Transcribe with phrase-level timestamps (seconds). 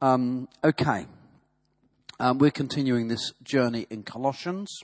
[0.00, 1.06] Um, okay.
[2.18, 4.82] Um, we're continuing this journey in Colossians.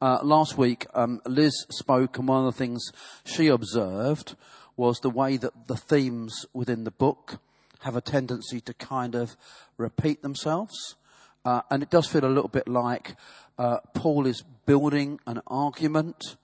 [0.00, 2.82] Uh, last week, um, Liz spoke, and one of the things
[3.24, 4.36] she observed
[4.76, 7.40] was the way that the themes within the book
[7.82, 9.36] have a tendency to kind of
[9.76, 10.96] repeat themselves.
[11.44, 13.16] Uh, and it does feel a little bit like
[13.58, 16.36] uh, Paul is building an argument.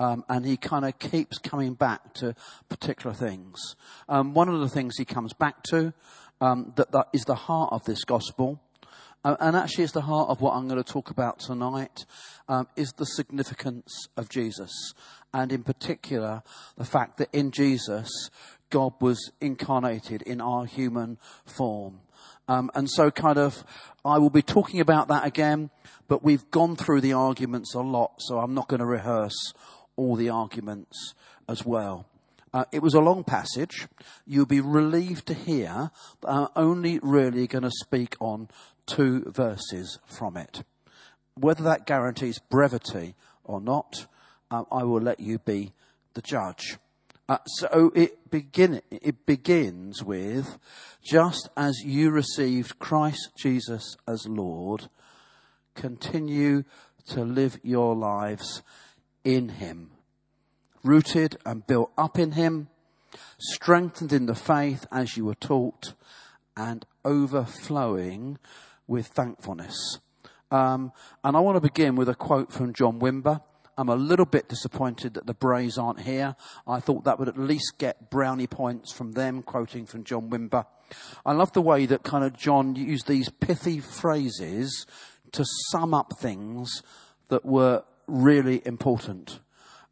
[0.00, 2.36] Um, and he kind of keeps coming back to
[2.68, 3.74] particular things.
[4.08, 5.92] Um, one of the things he comes back to
[6.40, 8.60] um, that, that is the heart of this gospel,
[9.24, 12.04] uh, and actually it's the heart of what I'm going to talk about tonight,
[12.48, 14.72] um, is the significance of Jesus,
[15.32, 16.42] and in particular
[16.76, 18.30] the fact that in Jesus
[18.70, 22.00] God was incarnated in our human form.
[22.48, 23.64] Um, and so, kind of,
[24.04, 25.70] I will be talking about that again,
[26.06, 29.52] but we've gone through the arguments a lot, so I'm not going to rehearse
[29.96, 31.14] all the arguments
[31.48, 32.06] as well.
[32.52, 33.86] Uh, it was a long passage.
[34.26, 38.48] You'll be relieved to hear that I'm only really going to speak on
[38.86, 40.62] two verses from it.
[41.34, 43.14] Whether that guarantees brevity
[43.44, 44.06] or not,
[44.50, 45.72] uh, I will let you be
[46.14, 46.78] the judge.
[47.28, 50.58] Uh, so it, begin, it begins with,
[51.04, 54.88] just as you received Christ Jesus as Lord,
[55.74, 56.64] continue
[57.08, 58.62] to live your lives
[59.24, 59.90] in Him,
[60.82, 62.68] rooted and built up in Him,
[63.38, 65.94] strengthened in the faith as you were taught,
[66.56, 68.38] and overflowing
[68.86, 69.98] with thankfulness.
[70.50, 73.42] Um, and I want to begin with a quote from John Wimber.
[73.76, 76.34] I'm a little bit disappointed that the Brays aren't here.
[76.66, 80.66] I thought that would at least get brownie points from them, quoting from John Wimber.
[81.24, 84.86] I love the way that kind of John used these pithy phrases
[85.32, 86.82] to sum up things
[87.28, 89.38] that were really important.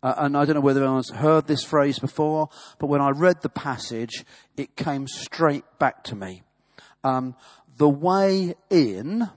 [0.06, 3.42] Uh, and I don't know whether anyone's heard this phrase before, but when I read
[3.42, 4.24] the passage,
[4.56, 6.44] it came straight back to me.
[7.02, 7.34] Um,
[7.76, 9.28] the way in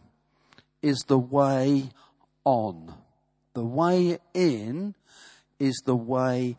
[0.83, 1.89] is the way
[2.43, 2.93] on.
[3.55, 4.93] The way in
[5.57, 6.55] is the way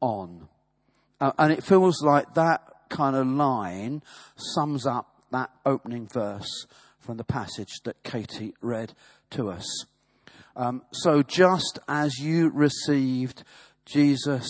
[0.00, 0.48] on.
[1.20, 4.02] Uh, and it feels like that kind of line
[4.34, 6.66] sums up that opening verse
[6.98, 8.92] from the passage that Katie read
[9.30, 9.84] to us.
[10.54, 13.44] Um, so just as you received
[13.84, 14.46] Jesus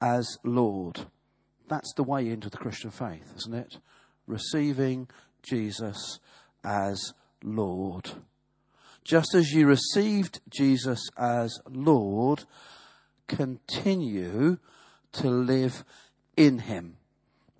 [0.00, 1.06] as Lord,
[1.68, 3.78] that's the way into the Christian faith, isn't it?
[4.26, 5.08] Receiving
[5.42, 6.18] Jesus
[6.64, 8.10] as Lord.
[9.04, 12.44] Just as you received Jesus as Lord,
[13.26, 14.58] continue
[15.12, 15.84] to live
[16.36, 16.96] in Him.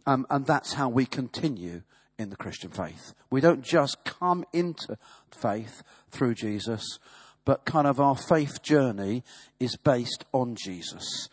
[0.06, 1.83] Um, and that's how we continue
[2.19, 3.15] in the Christian faith.
[3.31, 4.97] We don't just come into
[5.31, 6.99] faith through Jesus,
[7.45, 9.25] but kind of our faith journey
[9.59, 11.29] is based on Jesus.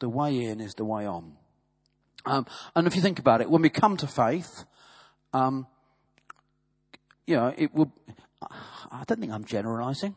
[0.00, 1.36] The way in is the way on.
[2.24, 4.64] Um, and if you think about it, when we come to faith,
[5.32, 5.66] um,
[7.26, 7.92] you know, it will,
[8.90, 10.16] I don't think I'm generalizing.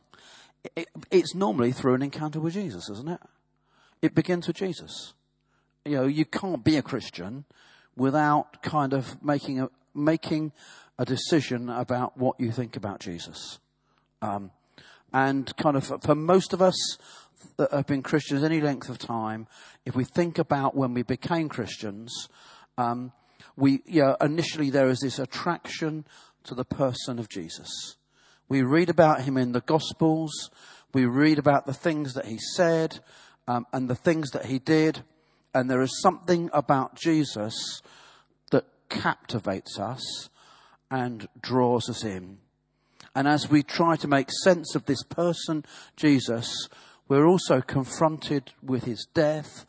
[0.76, 3.20] It, it's normally through an encounter with Jesus, isn't it?
[4.02, 5.14] It begins with Jesus.
[5.86, 7.46] You know, you can't be a Christian
[7.96, 10.52] without kind of making a, making
[10.98, 13.60] a decision about what you think about Jesus.
[14.22, 14.52] Um,
[15.16, 16.98] and kind of for most of us
[17.56, 19.48] that have been Christians any length of time,
[19.86, 22.28] if we think about when we became Christians,
[22.78, 23.14] um,
[23.56, 23.81] we,
[24.20, 26.06] initially there is this attraction
[26.44, 27.96] to the person of Jesus.
[28.50, 30.50] We read about him in the Gospels.
[30.94, 33.00] We read about the things that he said
[33.47, 35.03] um, and the things that he did.
[35.53, 37.82] And there is something about Jesus
[38.52, 40.30] that captivates us
[40.92, 42.40] and draws us in.
[43.16, 45.64] And as we try to make sense of this person,
[45.96, 46.68] Jesus,
[47.08, 49.66] we're also confronted with his death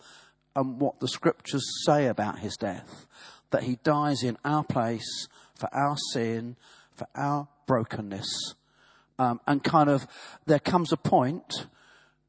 [0.57, 3.07] and what the scriptures say about his death.
[3.51, 6.57] That he dies in our place for our sin,
[6.93, 8.55] for our brokenness,
[9.19, 10.07] um, and kind of
[10.47, 11.67] there comes a point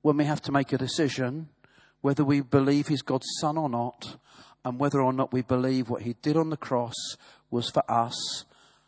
[0.01, 1.49] when we have to make a decision
[2.01, 4.17] whether we believe he's God's son or not,
[4.63, 6.95] and whether or not we believe what he did on the cross
[7.49, 8.45] was for us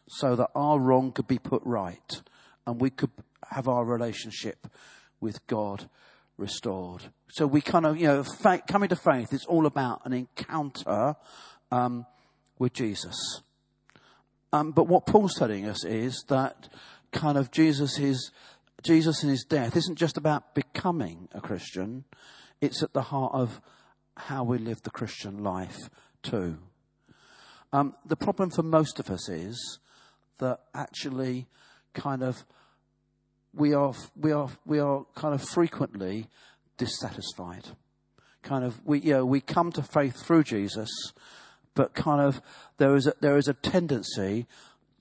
[0.10, 2.22] so that our wrong could be put right
[2.66, 3.12] and we could
[3.52, 4.68] have our relationship
[5.22, 5.90] with God
[6.38, 7.04] restored.
[7.30, 11.16] So we kind of, you know, faith, coming to faith is all about an encounter
[11.72, 12.06] um,
[12.58, 13.42] with Jesus.
[14.52, 16.70] Um, but what Paul's telling us is that
[17.12, 18.32] kind of Jesus is
[18.82, 22.06] Jesus and his death isn't just about becoming a Christian,
[22.62, 23.62] it's at the heart of
[24.16, 25.78] how we live the Christian life
[26.24, 26.58] too.
[27.72, 29.80] Um, the problem for most of us is
[30.40, 31.48] that actually
[31.94, 32.46] kind of
[33.54, 36.28] we are we are we are kind of frequently
[36.78, 37.70] dissatisfied.
[38.42, 40.90] Kind of we you know we come to faith through Jesus,
[41.76, 42.42] but kind of
[42.78, 44.48] there is a, there is a tendency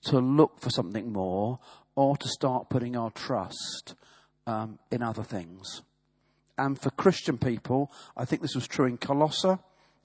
[0.03, 1.59] to look for something more
[1.95, 3.95] or to start putting our trust
[4.47, 5.81] um, in other things.
[6.57, 9.57] And for Christian people, I think this was true in Colossae.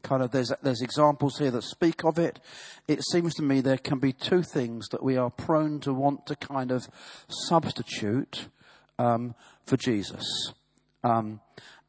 [0.05, 2.39] Kind of, there's, there's examples here that speak of it.
[2.87, 6.27] It seems to me there can be two things that we are prone to want
[6.27, 6.87] to kind of
[7.29, 8.49] substitute
[8.99, 9.35] um,
[9.65, 10.53] for Jesus.
[11.03, 11.41] Um,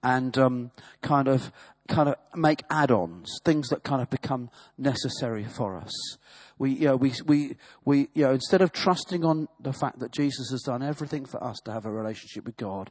[0.02, 0.72] and um,
[1.02, 1.52] kind of
[1.88, 6.18] kind of make add-ons, things that kind of become necessary for us.
[6.58, 10.12] We, you know, we, we, we, you know, instead of trusting on the fact that
[10.12, 12.90] Jesus has done everything for us to have a relationship with God,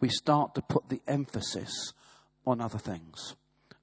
[0.00, 1.92] we start to put the emphasis
[2.46, 3.34] on other things.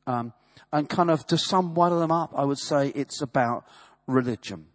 [0.08, 0.32] Um,
[0.72, 3.66] and kind of to sum one of them up, I would say it's about
[4.08, 4.66] religion.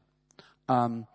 [0.68, 1.06] Um,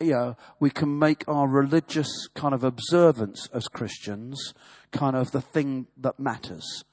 [0.00, 4.54] you know, we can make our religious kind of observance as Christians
[4.90, 6.84] kind of the thing that matters.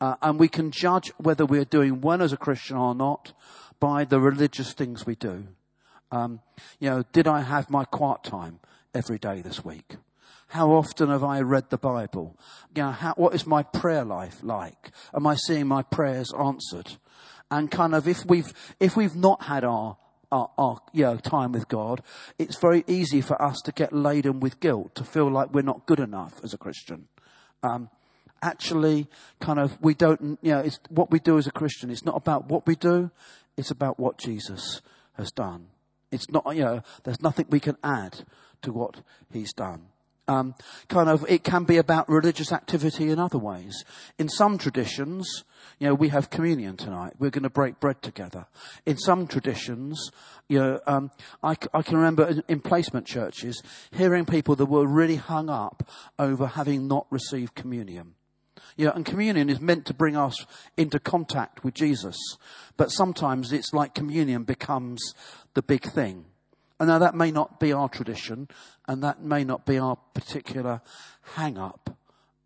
[0.00, 3.32] Uh, and we can judge whether we're doing well as a Christian or not
[3.80, 5.48] by the religious things we do.
[6.10, 6.40] Um,
[6.78, 8.60] you know, did I have my quiet time
[8.94, 9.96] every day this week?
[10.48, 12.38] How often have I read the Bible?
[12.74, 14.90] You know, how, what is my prayer life like?
[15.14, 16.96] Am I seeing my prayers answered?
[17.50, 19.98] And kind of if we've, if we've not had our,
[20.32, 22.02] our, our you know, time with God,
[22.38, 25.86] it's very easy for us to get laden with guilt, to feel like we're not
[25.86, 27.08] good enough as a Christian.
[27.62, 27.90] Um,
[28.42, 29.06] actually,
[29.40, 31.90] kind of, we don't, you know, it's what we do as a Christian.
[31.90, 33.10] It's not about what we do.
[33.58, 34.80] It's about what Jesus
[35.14, 35.66] has done.
[36.10, 38.24] It's not, you know, there's nothing we can add
[38.62, 39.88] to what he's done.
[40.28, 40.54] Um,
[40.88, 43.84] kind of, it can be about religious activity in other ways.
[44.18, 45.44] In some traditions,
[45.78, 47.14] you know, we have communion tonight.
[47.18, 48.46] We're going to break bread together.
[48.84, 50.10] In some traditions,
[50.48, 51.10] you know, um,
[51.42, 55.88] I, I, can remember in, in placement churches hearing people that were really hung up
[56.18, 58.14] over having not received communion.
[58.76, 60.44] You know, and communion is meant to bring us
[60.76, 62.16] into contact with Jesus.
[62.76, 65.14] But sometimes it's like communion becomes
[65.54, 66.26] the big thing.
[66.80, 68.48] And now that may not be our tradition,
[68.86, 70.80] and that may not be our particular
[71.34, 71.98] hang up.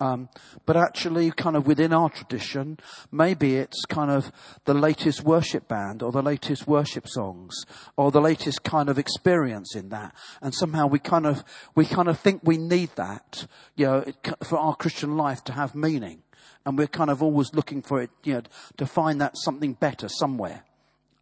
[0.02, 0.30] Um,
[0.66, 2.78] but actually, kind of within our tradition,
[3.12, 4.32] maybe it's kind of
[4.64, 7.54] the latest worship band or the latest worship songs
[7.96, 10.12] or the latest kind of experience in that.
[10.40, 11.44] And somehow we kind of,
[11.76, 13.46] we kind of think we need that,
[13.76, 14.04] you know,
[14.42, 16.24] for our Christian life to have meaning.
[16.66, 18.42] And we're kind of always looking for it, you know,
[18.78, 20.64] to find that something better somewhere.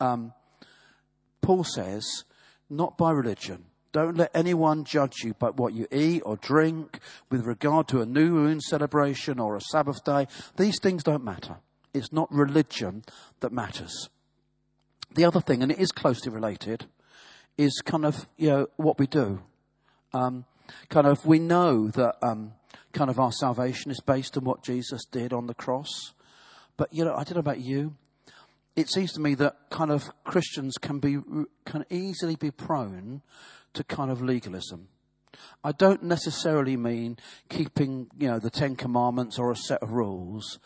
[0.01, 0.33] Um,
[1.43, 2.25] Paul says,
[2.71, 3.65] not by religion.
[3.93, 8.07] Don't let anyone judge you by what you eat or drink with regard to a
[8.07, 10.29] new moon celebration or a Sabbath day.
[10.57, 11.57] These things don't matter.
[11.93, 13.03] It's not religion
[13.41, 14.09] that matters.
[15.13, 16.87] The other thing, and it is closely related,
[17.59, 19.43] is kind of, you know, what we do.
[20.15, 20.45] Um,
[20.89, 22.53] kind of, we know that um,
[22.93, 26.13] kind of our salvation is based on what Jesus did on the cross.
[26.77, 27.97] But, you know, I don't know about you
[28.81, 31.19] it seems to me that kind of Christians can be
[31.65, 33.23] can easily be prone
[33.75, 34.89] to kind of legalism.
[35.63, 37.19] I don't necessarily mean
[37.49, 40.59] keeping, you know, the Ten Commandments or a set of rules,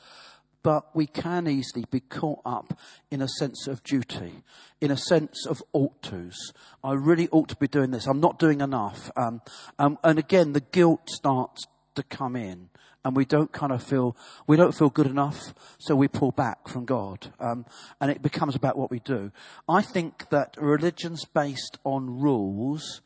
[0.62, 2.78] but we can easily be caught up
[3.10, 4.42] in a sense of duty,
[4.80, 6.52] in a sense of ought tos.
[6.82, 8.06] I really ought to be doing this.
[8.06, 9.10] I'm not doing enough.
[9.16, 9.42] Um,
[9.78, 11.66] um, and again, the guilt starts
[11.96, 12.70] to come in
[13.04, 14.16] and we don't kind of feel
[14.46, 17.66] we don't feel good enough, so we pull back from God, um,
[18.00, 19.30] and it becomes about what we do.
[19.68, 23.02] I think that religions based on rules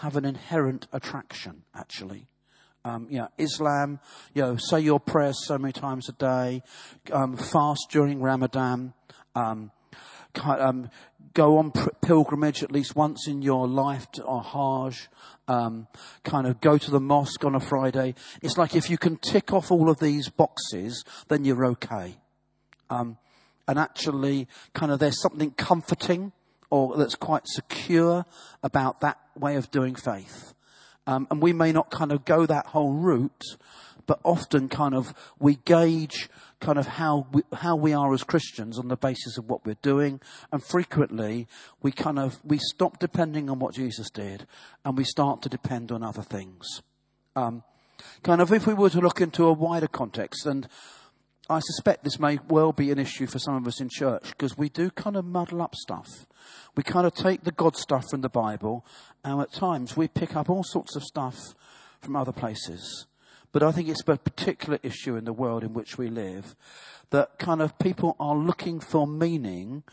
[0.00, 2.26] have an inherent attraction, actually.
[2.86, 3.98] Um, you know, Islam,
[4.34, 6.62] you know, say your prayers so many times a day,
[7.12, 8.92] um, fast during Ramadan,
[9.34, 9.70] um,
[10.44, 10.90] um,
[11.34, 11.72] go on
[12.02, 15.08] pilgrimage at least once in your life to a Hajj,
[15.48, 15.88] um,
[16.22, 18.14] kind of go to the mosque on a Friday.
[18.40, 22.16] It's like if you can tick off all of these boxes, then you're okay.
[22.88, 23.18] Um,
[23.66, 26.32] and actually, kind of, there's something comforting
[26.70, 28.24] or that's quite secure
[28.62, 30.54] about that way of doing faith.
[31.06, 33.56] Um, and we may not kind of go that whole route,
[34.06, 36.28] but often kind of we gauge
[36.60, 39.76] kind of how we, how we are as Christians on the basis of what we're
[39.82, 40.20] doing.
[40.52, 41.46] And frequently
[41.82, 44.46] we kind of, we stop depending on what Jesus did
[44.84, 46.82] and we start to depend on other things.
[47.36, 47.62] Um,
[48.22, 50.68] kind of if we were to look into a wider context and
[51.48, 54.56] I suspect this may well be an issue for some of us in church because
[54.56, 56.08] we do kind of muddle up stuff.
[56.74, 58.86] We kind of take the God stuff from the Bible
[59.22, 61.38] and at times we pick up all sorts of stuff
[62.00, 63.06] from other places.
[63.54, 66.56] But I think it's a particular issue in the world in which we live
[67.10, 69.84] that kind of people are looking for meaning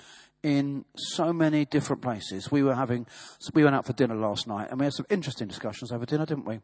[0.41, 2.51] in so many different places.
[2.51, 3.06] We were having,
[3.53, 6.25] we went out for dinner last night and we had some interesting discussions over dinner,
[6.25, 6.62] didn't we?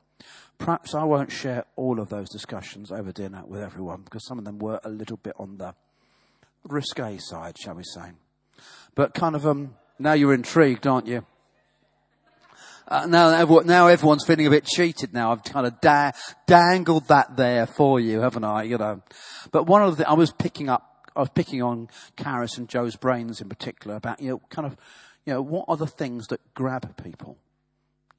[0.57, 4.45] Perhaps I won't share all of those discussions over dinner with everyone because some of
[4.45, 5.75] them were a little bit on the
[6.63, 8.13] risque side, shall we say.
[8.95, 11.27] But kind of, um, now you're intrigued, aren't you?
[12.87, 15.31] Uh, now, now everyone's feeling a bit cheated now.
[15.31, 16.11] I've kind of da-
[16.45, 18.63] dangled that there for you, haven't I?
[18.63, 19.01] You know.
[19.51, 22.95] But one of the, I was picking up, I was picking on Karis and Joe's
[22.95, 24.77] brains in particular about, you know, kind of,
[25.25, 27.37] you know, what are the things that grab people?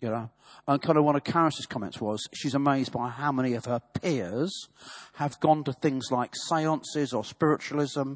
[0.00, 0.30] You know,
[0.68, 3.80] and kind of one of Karis's comments was she's amazed by how many of her
[4.00, 4.68] peers
[5.14, 8.14] have gone to things like seances or spiritualism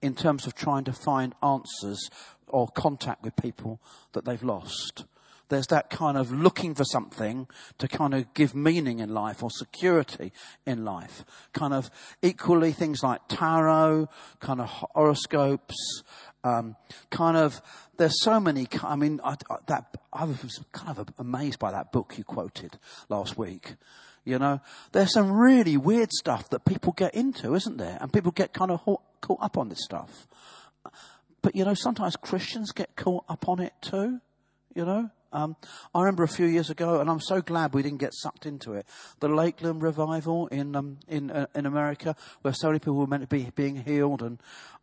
[0.00, 2.08] in terms of trying to find answers
[2.46, 3.80] or contact with people
[4.12, 5.06] that they've lost.
[5.54, 7.46] There's that kind of looking for something
[7.78, 10.32] to kind of give meaning in life or security
[10.66, 11.24] in life.
[11.52, 11.92] Kind of
[12.22, 14.08] equally things like tarot,
[14.40, 16.02] kind of horoscopes,
[16.42, 16.74] um,
[17.10, 17.62] kind of,
[17.98, 21.92] there's so many, I mean, I, I, that, I was kind of amazed by that
[21.92, 22.76] book you quoted
[23.08, 23.76] last week.
[24.24, 27.96] You know, there's some really weird stuff that people get into, isn't there?
[28.00, 28.80] And people get kind of
[29.20, 30.26] caught up on this stuff.
[31.42, 34.20] But you know, sometimes Christians get caught up on it too.
[34.74, 35.56] You know, um,
[35.94, 38.72] I remember a few years ago, and I'm so glad we didn't get sucked into
[38.72, 38.86] it.
[39.18, 43.22] The Lakeland revival in um, in uh, in America, where so many people were meant
[43.22, 44.38] to be being healed, and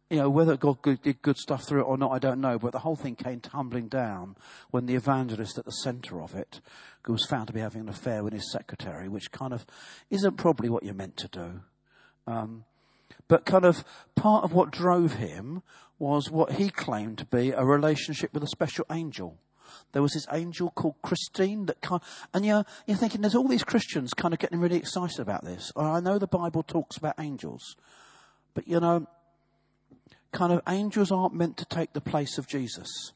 [0.09, 2.59] you know whether God did good stuff through it or not, I don't know.
[2.59, 4.35] But the whole thing came tumbling down
[4.71, 6.59] when the evangelist at the centre of it
[7.07, 9.65] was found to be having an affair with his secretary, which kind of
[10.09, 11.61] isn't probably what you're meant to do.
[12.27, 12.65] Um,
[13.29, 15.63] but kind of part of what drove him
[15.97, 19.37] was what he claimed to be a relationship with a special angel.
[19.91, 22.01] There was this angel called Christine that kind,
[22.33, 25.71] and you're, you're thinking there's all these Christians kind of getting really excited about this.
[25.75, 27.75] I know the Bible talks about angels,
[28.53, 29.07] but you know,
[30.31, 33.13] kind of angels aren't meant to take the place of Jesus.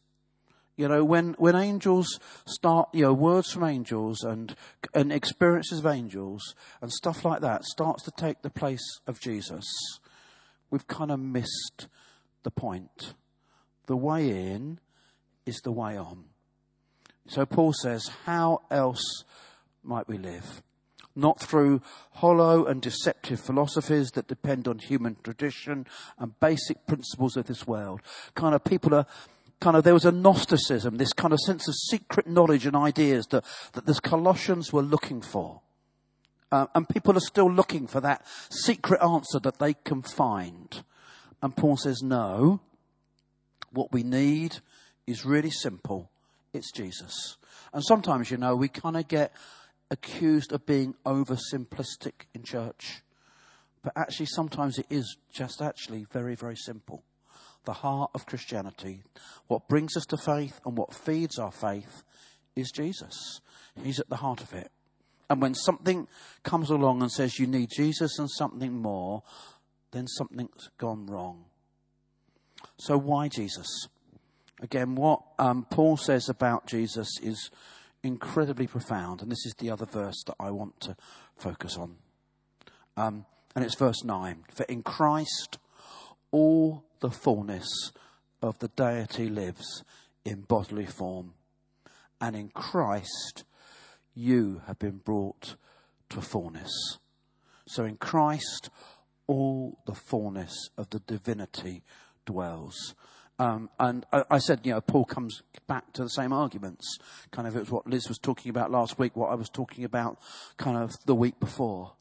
[0.77, 4.53] You know, when, when angels start, you know, words from angels and,
[4.93, 9.63] and experiences of angels and stuff like that starts to take the place of Jesus,
[10.69, 11.87] we've kind of missed
[12.43, 13.13] the point.
[13.87, 14.79] The way in
[15.45, 16.25] is the way on.
[17.27, 19.23] So Paul says, How else
[19.83, 20.61] might we live?
[21.15, 21.81] Not through
[22.13, 25.87] hollow and deceptive philosophies that depend on human tradition
[26.19, 28.01] and basic principles of this world.
[28.35, 29.05] Kind of people are
[29.61, 33.25] kind of, there was a Gnosticism, this kind of sense of secret knowledge and ideas
[33.27, 35.61] that, that the Colossians were looking for.
[36.51, 40.83] Uh, and people are still looking for that secret answer that they can find.
[41.41, 42.59] And Paul says, no,
[43.71, 44.57] what we need
[45.07, 46.11] is really simple.
[46.55, 47.35] It's Jesus.
[47.73, 49.33] And sometimes, you know, we kind of get
[49.91, 53.01] accused of being oversimplistic in church.
[53.83, 57.03] But actually, sometimes it is just actually very, very simple.
[57.65, 59.03] The heart of Christianity,
[59.47, 62.03] what brings us to faith and what feeds our faith
[62.55, 63.41] is Jesus.
[63.83, 64.71] He's at the heart of it.
[65.29, 66.07] And when something
[66.43, 69.23] comes along and says you need Jesus and something more,
[69.91, 71.45] then something's gone wrong.
[72.77, 73.87] So why Jesus?
[74.61, 77.49] Again, what um, Paul says about Jesus is
[78.03, 80.95] incredibly profound, and this is the other verse that I want to
[81.35, 81.95] focus on.
[82.95, 84.45] Um, and it's verse 9.
[84.53, 85.57] For in Christ,
[86.31, 87.67] all the fullness
[88.41, 89.83] of the deity lives
[90.23, 91.33] in bodily form.
[92.21, 93.43] And in Christ,
[94.13, 95.55] you have been brought
[96.09, 96.71] to fullness.
[97.67, 98.69] So in Christ,
[99.27, 101.83] all the fullness of the divinity
[102.25, 102.95] dwells.
[103.37, 106.97] Um, and I, I, said, you know, Paul comes back to the same arguments.
[107.31, 109.83] Kind of, it was what Liz was talking about last week, what I was talking
[109.83, 110.17] about
[110.57, 111.93] kind of the week before.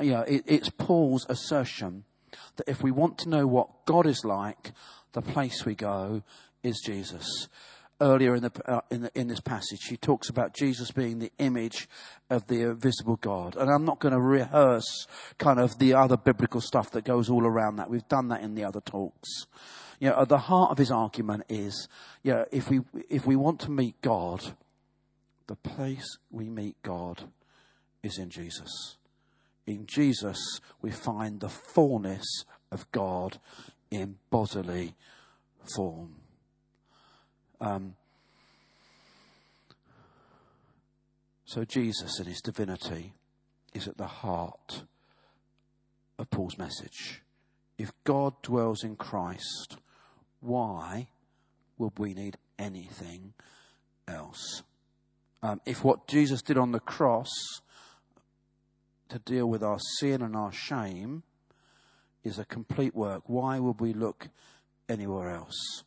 [0.00, 2.04] You know, it, it's Paul's assertion
[2.56, 4.72] that if we want to know what God is like,
[5.12, 6.22] the place we go
[6.62, 7.48] is Jesus.
[8.00, 11.30] Earlier in, the, uh, in, the, in this passage, he talks about Jesus being the
[11.38, 11.86] image
[12.30, 13.56] of the invisible God.
[13.56, 15.06] And I'm not going to rehearse
[15.38, 17.90] kind of the other biblical stuff that goes all around that.
[17.90, 19.28] We've done that in the other talks.
[20.00, 21.86] You know, at the heart of his argument is,
[22.22, 22.80] you know, if we,
[23.10, 24.54] if we want to meet God,
[25.46, 27.24] the place we meet God
[28.02, 28.96] is in Jesus.
[29.66, 32.24] In Jesus, we find the fullness
[32.72, 33.38] of God
[33.90, 34.94] in bodily
[35.76, 36.16] form.
[37.60, 37.94] Um,
[41.44, 43.12] so, Jesus and his divinity
[43.74, 44.84] is at the heart
[46.18, 47.20] of Paul's message.
[47.76, 49.76] If God dwells in Christ,
[50.40, 51.08] why
[51.78, 53.34] would we need anything
[54.08, 54.62] else?
[55.42, 57.30] Um, if what Jesus did on the cross
[59.08, 61.22] to deal with our sin and our shame
[62.22, 64.28] is a complete work, why would we look
[64.88, 65.84] anywhere else?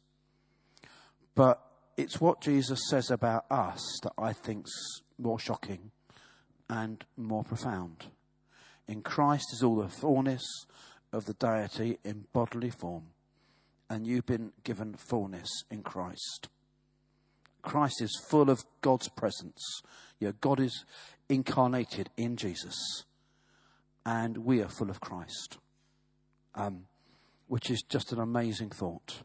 [1.36, 1.62] But
[1.98, 4.74] it's what Jesus says about us that I think's
[5.20, 5.92] more shocking
[6.70, 8.06] and more profound.
[8.88, 10.44] In Christ is all the fullness
[11.12, 13.04] of the deity in bodily form
[13.94, 16.50] and you've been given fullness in Christ.
[17.62, 19.62] Christ is full of God's presence.
[20.20, 20.84] Know, God is
[21.30, 23.04] incarnated in Jesus,
[24.04, 25.60] and we are full of Christ,
[26.56, 26.86] um,
[27.48, 29.22] which is just an amazing thought.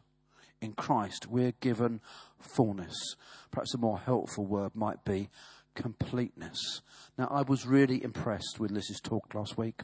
[0.61, 1.99] In Christ, we're given
[2.39, 3.15] fullness.
[3.49, 5.29] Perhaps a more helpful word might be
[5.73, 6.81] completeness.
[7.17, 9.81] Now, I was really impressed with Liz's talk last week.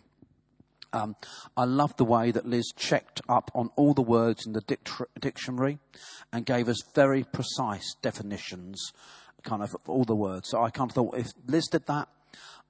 [0.95, 1.17] Um,
[1.57, 4.77] I love the way that Liz checked up on all the words in the
[5.19, 5.77] dictionary
[6.31, 8.93] and gave us very precise definitions,
[9.43, 10.47] kind of, of all the words.
[10.49, 12.07] So I kind of thought if Liz did that,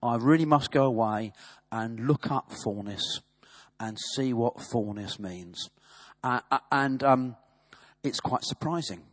[0.02, 1.34] I really must go away
[1.72, 3.22] and look up fullness
[3.80, 5.70] and see what fullness means.
[6.24, 7.36] Uh, uh and um,
[8.04, 9.04] it's quite surprising.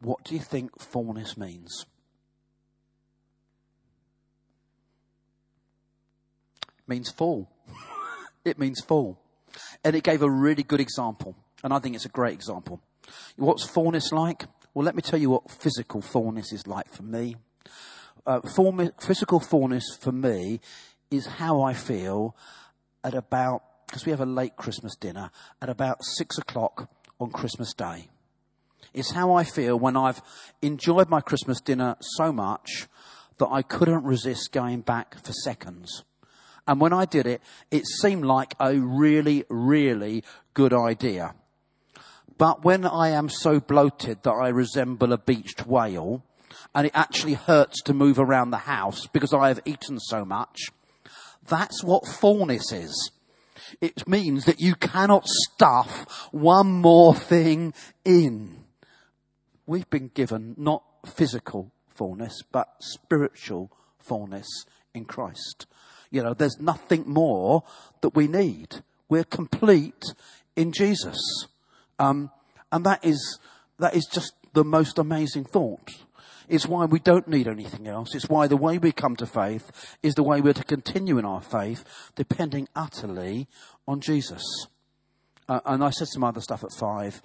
[0.00, 1.86] What do you think fullness means?
[6.76, 7.52] It means full.
[8.46, 9.18] It means full.
[9.82, 11.34] And it gave a really good example.
[11.64, 12.80] And I think it's a great example.
[13.36, 14.44] What's fullness like?
[14.72, 17.36] Well, let me tell you what physical fullness is like for me.
[18.24, 18.40] Uh,
[19.00, 20.60] physical fullness for me
[21.10, 22.36] is how I feel
[23.02, 26.88] at about, because we have a late Christmas dinner, at about six o'clock
[27.18, 28.08] on Christmas Day.
[28.94, 30.22] It's how I feel when I've
[30.62, 32.86] enjoyed my Christmas dinner so much
[33.38, 36.04] that I couldn't resist going back for seconds.
[36.66, 41.34] And when I did it, it seemed like a really, really good idea.
[42.38, 46.22] But when I am so bloated that I resemble a beached whale,
[46.74, 50.70] and it actually hurts to move around the house because I have eaten so much,
[51.48, 53.10] that's what fullness is.
[53.80, 57.72] It means that you cannot stuff one more thing
[58.04, 58.64] in.
[59.66, 64.46] We've been given not physical fullness, but spiritual fullness
[64.94, 65.66] in Christ.
[66.10, 67.64] You know, there's nothing more
[68.00, 68.82] that we need.
[69.08, 70.02] We're complete
[70.54, 71.18] in Jesus.
[71.98, 72.30] Um,
[72.72, 73.38] and that is,
[73.78, 75.90] that is just the most amazing thought.
[76.48, 78.14] It's why we don't need anything else.
[78.14, 81.24] It's why the way we come to faith is the way we're to continue in
[81.24, 83.48] our faith, depending utterly
[83.86, 84.42] on Jesus.
[85.48, 87.20] Uh, and I said some other stuff at five,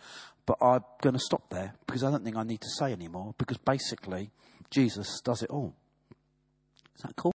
[0.46, 3.36] but I'm going to stop there because I don't think I need to say anymore
[3.38, 4.32] because basically
[4.70, 5.76] Jesus does it all.
[6.96, 7.30] Is that cool?